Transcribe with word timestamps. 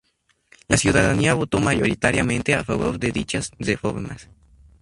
La 0.67 0.77
ciudadanía 0.77 1.35
votó 1.35 1.59
mayoritariamente 1.59 2.55
a 2.55 2.63
favor 2.63 2.97
de 2.97 3.11
dichas 3.11 3.51
reformas. 3.59 4.31